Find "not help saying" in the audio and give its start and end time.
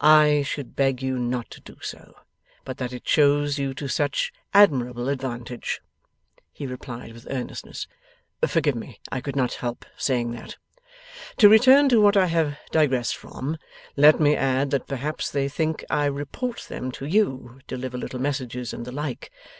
9.36-10.32